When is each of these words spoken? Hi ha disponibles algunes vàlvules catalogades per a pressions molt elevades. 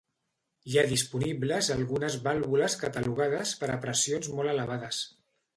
Hi 0.71 0.77
ha 0.79 0.85
disponibles 0.93 1.69
algunes 1.75 2.17
vàlvules 2.29 2.79
catalogades 2.85 3.55
per 3.63 3.73
a 3.75 3.79
pressions 3.87 4.35
molt 4.39 4.55
elevades. 4.59 5.05